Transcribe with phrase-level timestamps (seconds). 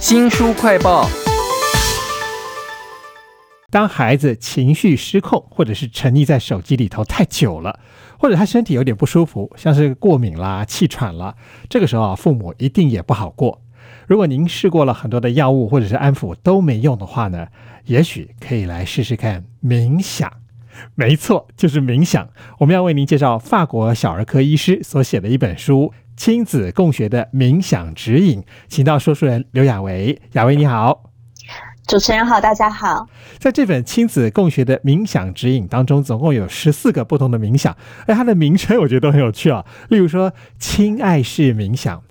[0.00, 1.08] 新书快报。
[3.68, 7.80] 当孩子情绪失控，或者是沉溺在手机里头太久了，
[8.16, 11.34] 或者他身体有点不舒服，像是过敏啦、气喘啦，
[11.68, 13.60] 这个时候啊，父母一定也不好过。
[14.06, 17.48] 如果您试过了很多的药物或者是安抚都没用的话呢，
[17.86, 20.32] 也许可以来试试看冥想。
[20.94, 22.28] 没错，就是冥想。
[22.58, 30.20] 我们要为您介绍法国小儿科医师所写的一本书《亲子共学的冥想指引》，请到说书人刘雅维。
[30.32, 31.10] 雅维你好，
[31.86, 33.08] 主持人好，大家好。
[33.38, 39.64] 在这本亲子共学的冥想指引当中，总共有十四个不同的冥想，而它的名称我觉得都很有趣啊。
[39.88, 42.02] 例如说，亲爱式冥想、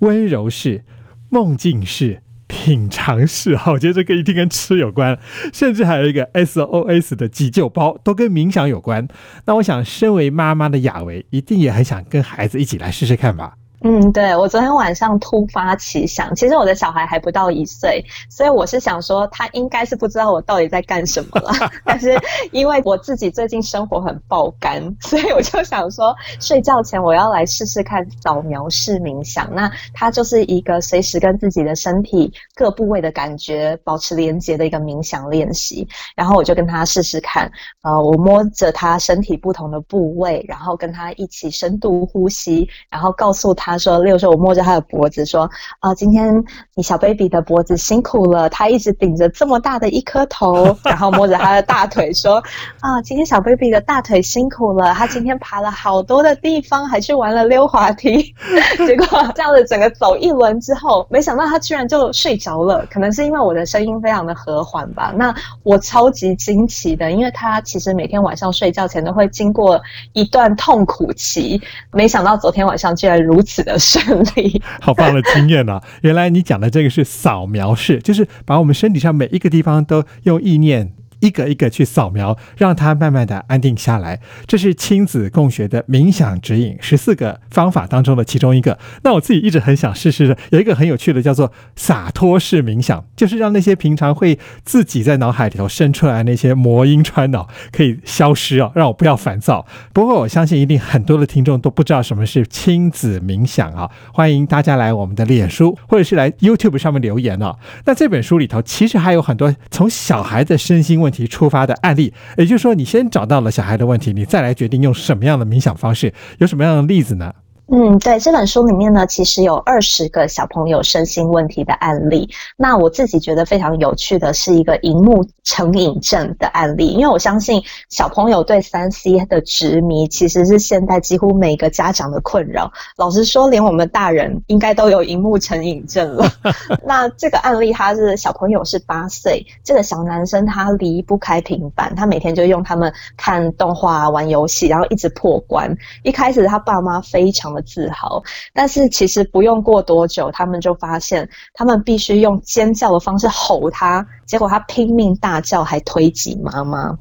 [0.00, 0.84] 温柔式、
[1.28, 2.21] 梦境式。
[2.52, 5.18] 品尝式哈，我觉得这个一定跟吃有关，
[5.54, 9.08] 甚至还有一个 SOS 的急救包，都跟冥想有关。
[9.46, 13.54] 那我想，身为妈妈的雅维，一定也很想跟孩子一起来试试看吧。
[13.84, 21.52] 嗯，对我昨天晚上突发奇想，其实我的小孩还不到一岁，所以我是想说他应该是不知道我到底在干什么了。
[21.84, 22.16] 但是
[22.52, 29.52] 因为我自己最近生活很爆肝，所以我就想说睡觉前我要来试试看扫描式冥想。
[29.52, 35.88] 那它就是一个随时跟自己的身体各部位的感觉保持连接的一个冥想练习。
[36.14, 37.50] 然后我就跟他试试看，
[37.82, 43.71] 呃，我摸着他身体不同的部位，然后跟他一起深度呼吸，然后告诉他。
[43.72, 52.34] 他说：“例如说，我摸着他的脖子说，啊，今天你小 baby 的脖子辛苦了，他一直顶着这么大的一颗头，然后摸着他的大腿说，
[52.80, 58.34] 啊，今天小 baby 的大腿辛苦了，他今天爬了好多的地方，还去玩了溜滑梯。
[58.76, 62.84] 结果这样子整个走一轮之后，没想到他居然就睡着了。
[62.90, 65.14] 可能是因为我的声音非常的和缓吧。
[65.16, 69.80] 那我超级惊奇的，因为他其实每天晚上睡觉前都会经过
[70.12, 71.58] 一段痛苦期，
[71.90, 74.02] 没想到昨天晚上居然如此。”的胜
[74.36, 75.82] 利， 好棒的经验啊！
[76.02, 80.92] 原来你讲的这个是扫描式，就是把我们身体上每一个地方都用意念。
[81.22, 84.20] 一个一个去扫描，让他慢慢的安定下来。
[84.46, 88.76] 这是亲子共学的冥想指引，十四个方法当中的其中一个。
[89.04, 99.64] 那我自己一直很想试试的，有一个很有趣的，叫做洒脱式冥想，就是让那些平常会自己在脑海里头生出来那些魔音穿脑可以消失哦，让我不要烦躁。
[99.92, 107.56] 不过我相信一定很多的听众都不知道什么是亲子冥想啊，欢迎大家来我们的脸书或者是来 YouTube 上面留言哦。
[107.84, 111.11] 那这本书里头其实还有很多从小孩的身心问。
[111.12, 117.32] 题出发的案例，也就是说，你先找到了小孩的问题，你再来决定用什么样的冥想方式，有什么样的例子呢？
[117.68, 122.28] 嗯，对这本书里面呢，其实有二十个小朋友身心问题的案例。
[122.56, 132.70] 那我自己觉得非常有趣的是一个荧幕成瘾症的案例，因为我相信小朋友对三 C 的执迷其实是现在几乎每个家长的困扰。
[132.98, 136.30] 老实说，连我们大人应该都有荧幕成瘾症了。
[136.84, 145.74] 那这个案例，他是小朋友是八岁，这个小男生他离不开平板，他每天就用他们看动画、玩游戏，然后一直破关。
[146.02, 147.62] 一开始他爸妈非常的。
[147.62, 156.98] 自豪，但是其实不用过多久，他们就发现他们必须用尖叫的方式吼他，结果他拼命大叫，还推挤妈妈。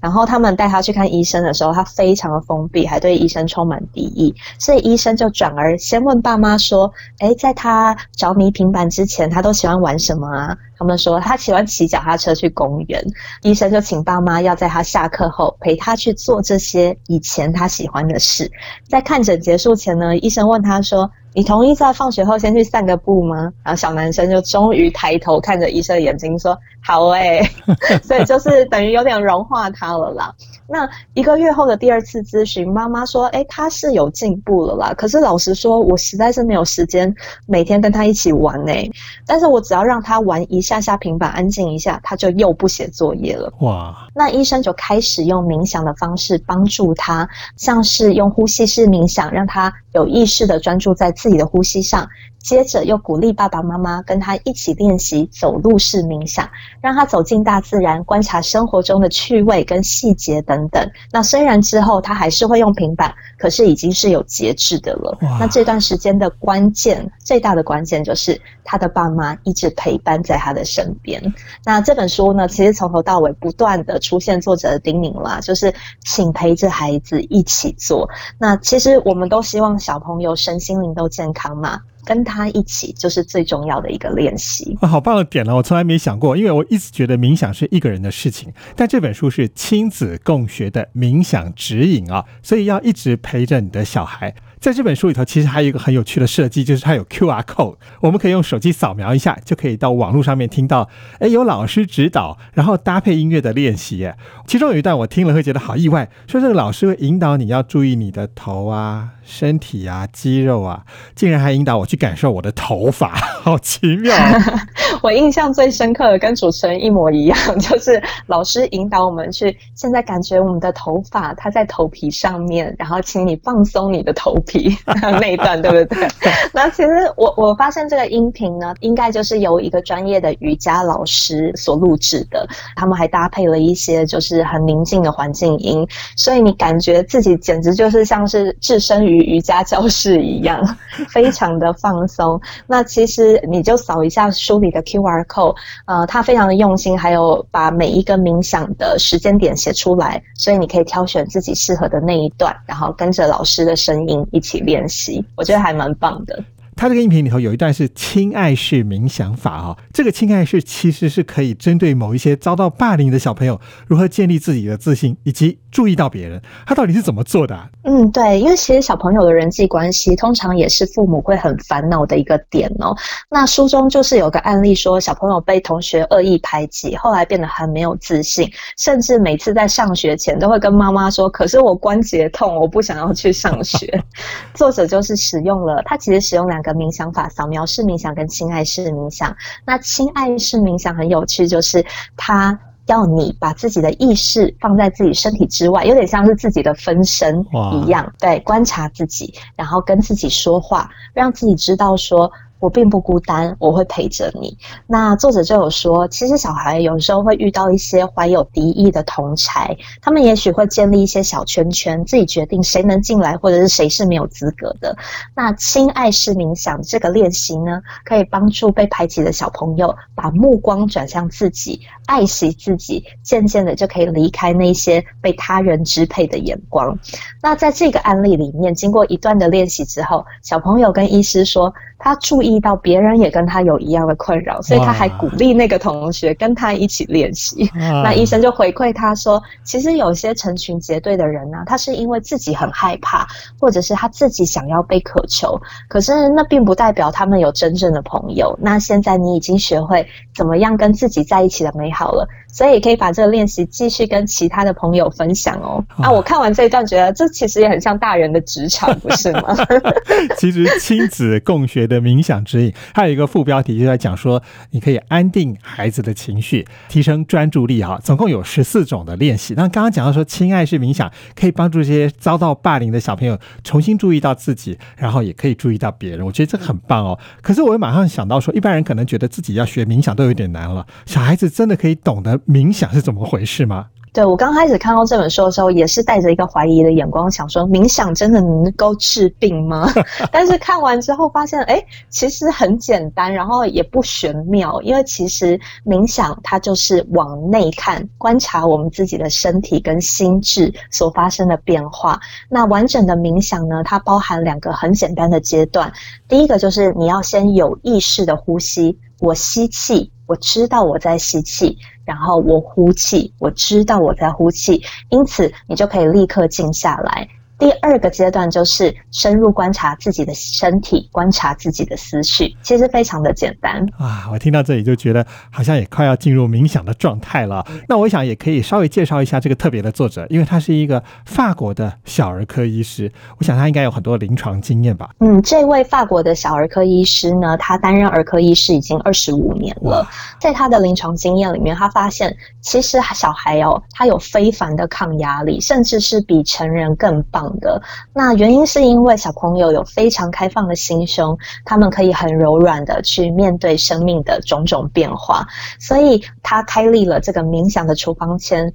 [0.00, 13.00] 然后他们带他去看医生的时候，他非常的封闭，还对医生充满敌意，所以医生就转而先问爸妈说：“哎，在他着迷平板之前，他都喜欢玩什么啊？”他们说他喜欢骑脚踏车去公园。
[13.42, 18.50] 医生就请爸妈要在他下课后陪他去做这些以前他喜欢的事。
[18.88, 21.10] 在看诊结束前呢，医生问他说。
[21.34, 23.50] 你同意在放学后先去散个步吗？
[23.64, 26.54] 然后小男生就终于抬头看着医生的眼睛说
[26.84, 27.40] ：“好诶。
[28.04, 30.30] 所以就是等于有点融化他了啦。
[30.68, 34.92] 那一个月后的第二次咨询，妈妈说：“哎，他是有进步了啦。
[34.92, 37.14] 可是老实说，我实在是没有时间
[37.46, 38.90] 每天跟他一起玩诶。
[39.26, 43.52] 但是我只要让他玩一下下下平板，安静一下，他就又不写作业了。
[43.60, 44.08] 哇！
[44.14, 51.12] 那医生就开始用冥想的方式帮助他，像是用呼吸式冥想，让他有意识的专注在。
[51.22, 52.08] 自己的呼吸上，
[52.40, 56.50] 接着又鼓励爸爸妈妈跟他一起练习走路式冥想，
[56.80, 60.90] 让他走进大自然，观察生活中的趣味跟细节等等。
[61.12, 65.16] 那虽然之后他还是会用平板，可是已经是有节制的了。
[65.38, 71.32] 那这段时间的关键，最大的关键就是他的爸妈一直陪伴在他的身边。
[71.64, 75.72] 那这本书呢，其实从头到尾不断的出现作者的叮咛啦，就是
[76.04, 78.10] 请陪着孩子一起做。
[78.38, 81.08] 那其实我们都希望小朋友身心灵都。
[81.12, 84.76] 健康嘛，跟他一起就是最重要的一个练习。
[84.80, 94.34] 啊，好棒的点了，我从来没想过，因为我一直觉得冥想是一个人的事情，但这本书是亲子共学的冥想指引啊，所以要一直陪着你的小孩。
[94.60, 100.88] 在这本书里头，其实还有一个很有趣的设计，就是它有 QR code，我们可以用手机扫描一下，就可以到网络上面听到，
[101.18, 103.98] 哎，有老师指导，然后搭配音乐的练习。
[103.98, 104.16] 耶，
[104.46, 109.14] 其中有一段我听了会觉得好意外，说这个老师会引导你要注意你的头啊。
[109.24, 110.84] 身体啊，肌肉啊，
[111.14, 113.10] 竟然还引导我去感受我的头发，
[113.44, 114.16] 好奇妙！
[115.02, 126.08] 我印象最深刻的跟主持人一模一样， 就是老师引导我们去，现在感觉我们的头发它在头皮上面，然后请你放松你的头皮 那一段，对不对？
[126.54, 132.46] 那其实我我发现这个音频呢，应该就是由一个专业的瑜伽老师所录制的，
[132.76, 135.84] 他们还搭配了一些就是很宁静的环境音，
[136.16, 139.32] 所以你感觉自己简直就是像是置身于。
[139.32, 140.76] 瑜伽教室一样，
[141.08, 142.38] 非常的放松。
[142.66, 145.56] 那其实你就扫一下书里的 Q R code，
[145.86, 155.24] 呃，他非常的用心，还有把每一个冥想的时间点写出来，所以你可以挑选自己适合的那一段，然后跟着老师的声音一起练习。
[155.34, 156.44] 我觉得还蛮棒的。
[156.74, 167.70] 他这个音频里头有一段是亲爱式冥想法啊，这个亲爱式其实是可以针对某一些遭到霸凌的小朋友，如何建立自己的自信，以及注意到别人，他到底是怎么做的？
[167.84, 172.96] 嗯，对，因为其实小朋友的人际关系通常也是父母会很烦恼的一个点哦。
[173.30, 184.02] 那书中就是有个案例说，小朋友被同学恶意排挤，后来变得很没有自信，甚至每次在上学前都会跟妈妈说：“可是我关节痛，我不想要去上学。
[184.54, 186.72] ”作者就是使用了，他其实使用两个。
[186.72, 189.36] 冥想法，扫描式冥想跟亲爱式冥想。
[189.66, 191.84] 那亲爱式冥想很有趣，就是
[192.16, 202.30] 它要你把自己的意识放在自己身体之外，有点像是自己的分身一样，对，观察自己，然后跟自己说话，让自己知道说。
[202.62, 204.56] 我并不孤单，我会陪着你。
[204.86, 214.96] 那作者就有说，其实小孩有时候会遇到一些怀有敌意的同才，他们也许会建立一些小圈圈，自己决定谁能进来，或者是谁是没有资格的。
[215.34, 226.96] 那亲爱是冥想这个练习呢，可以帮助被排挤的小朋友把目光转向自己，爱惜自己，渐渐的就可以离开那些被他人支配的眼光。
[227.42, 231.74] 那在这个案例里面，经过一段的练习之后，小朋友跟医师说。
[232.04, 237.70] 他注意到别人也跟他有一样的困扰，所以他还鼓励那个同学跟他一起练习。
[238.02, 243.24] 那医生就回馈他说：“其实有些成群结队的人呢，他是因为自己很害怕，
[243.60, 245.56] 或者是他自己想要被渴求，
[245.88, 248.58] 可是那并不代表他们有真正的朋友。
[248.60, 250.04] 那现在你已经学会
[250.34, 255.82] 怎么样跟自己在一起的美好了。”所以可以把这个练习继续跟其他的朋友分享哦。
[255.96, 259.56] 啊，我看完这一段，觉得这其实也很像大人的职场，不是吗？
[260.36, 268.00] 其实亲子共学的冥想指引，还有一个副标题就在讲说，你可以安定孩子的情绪，提升专注力哈。
[268.02, 269.54] 总共有十四种的练习。
[269.54, 276.24] 那刚刚讲到说，亲爱式冥想可以帮助这些遭到霸凌的小朋友重新注意到自己，然后也可以注意到别人。
[276.24, 277.18] 我觉得这个很棒哦。
[277.40, 282.38] 可是我又马上想到说，一般人可能觉得自己要学冥想都有点难了，小孩子真的可以懂得。
[282.40, 283.88] 冥想是怎么回事吗？
[284.12, 289.90] 对我刚开始看到这本书的时候，也是带着一个怀疑的眼光，想说冥想真的能够治病吗？
[290.30, 302.20] 但是看完之后发现，哎，其实很简单，然后也不玄妙，因为其实冥想它就是往内看，观察我们自己的身体跟心智所发生的变化。
[302.50, 305.90] 那完整的冥想呢，它包含两个很简单的阶段，
[306.28, 310.12] 第一个就是你要先有意识的呼吸，我吸气。
[310.32, 311.76] 我知道我在吸气，
[312.06, 317.28] 然后我呼气，我知道我在呼气，因此你就可以立刻静下来。
[317.62, 324.28] 第二个阶段就是深入观察自己的身体，观察自己的思绪，其实非常的简单啊！
[324.32, 327.64] 我听到这里就觉得好像也快要进入冥想的状态了。
[327.88, 335.10] 那我想也可以稍微介绍一下这个特别的作者，因为他是一个法国的小儿科医师，我想他应该有很多临床经验吧？
[335.20, 340.04] 嗯，这位法国的小儿科医师呢，他担任儿科医师已经二十五年了，
[340.40, 347.51] 在他的临床经验里面，他发现其实小孩哦，他有非凡的抗压力，甚至是比成人更棒。
[347.60, 347.80] 的
[348.12, 355.46] 那原因是因为小朋友有非常开放的心胸，他们可以很柔软的去面对生命的种种变化，
[355.78, 358.72] 所以他开立了这个冥想的厨房签。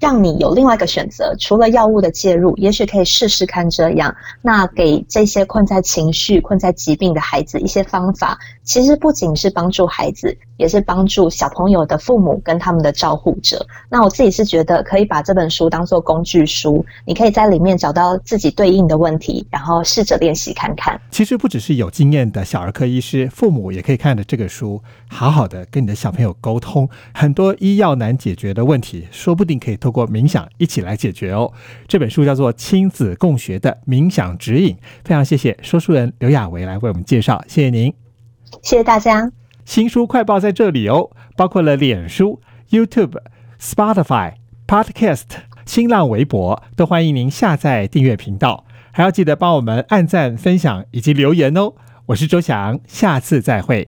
[0.00, 4.12] 让你有另外一个选择，除了药物的介入，也许可以试试看这样。
[4.40, 13.64] 那给这些困在情绪、困在疾病的孩子一些方法，其实不仅是帮助孩子，也是帮助小朋友的父母跟他们的照护者。
[13.90, 20.98] 那我自己是觉得可以把这本书当做工具书，你可以在里面找到自己对应的问题，然后试着练习看看。
[21.10, 31.52] 其实不只是有经验的小儿科医师，父母也可以看着这个书，好好的跟你的小朋友沟通，很多医药难解决的问题，说不定可以通透过冥想一起来解决哦。
[31.88, 37.92] 这本书叫做《亲子共学的冥想指引》，非常谢谢说书人刘亚维来为我们介绍，谢谢您，
[38.62, 39.32] 谢谢大家。
[39.64, 43.18] 新书快报在这里哦，包括了脸书、YouTube、
[43.60, 44.34] Spotify、
[44.68, 45.24] Podcast、
[45.66, 51.72] 新浪微博，都欢迎您下载订阅频道，还要记得帮我们按赞、分享以及留言哦。
[52.06, 53.78] 我是周翔，下次再会。